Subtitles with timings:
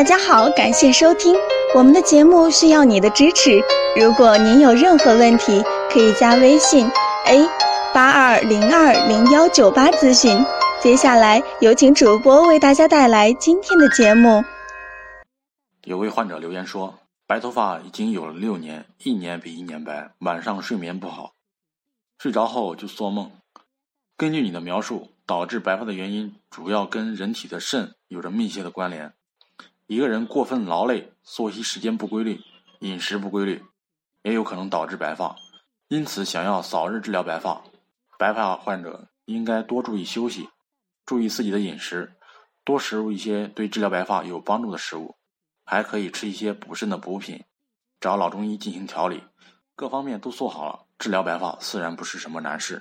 [0.00, 1.36] 大家好，感谢收听
[1.74, 3.60] 我们的节目，需要你的支持。
[4.00, 6.86] 如果您有任何问题，可以加微信
[7.26, 7.46] a
[7.92, 10.42] 八二零二零幺九八咨询。
[10.80, 14.42] 接下来有请主播为大家带来今天的节目。
[15.84, 16.94] 有位患者留言说，
[17.26, 21.34] 白头发已经有了六年，一年比一年白，晚上睡眠不好，
[22.16, 23.30] 睡着后就做梦。
[24.16, 29.12] 根据你的描述，导致白发的原因主要跟人体的肾有着密切的关联。
[29.90, 32.40] 一个人过分劳累、作息时间不规律、
[32.78, 33.64] 饮食不规律，
[34.22, 35.34] 也有可能导致白发。
[35.88, 37.64] 因此，想要早日治疗白发，
[38.16, 40.48] 白发患者应该多注意休息，
[41.04, 42.12] 注意自己的饮食，
[42.62, 45.16] 多食入一些对治疗白发有帮助的食物，
[45.64, 47.42] 还可以吃一些补肾的补品，
[48.00, 49.24] 找老中医进行调理。
[49.74, 52.80] 各方面都做好了，治疗白发自然不是什么难事。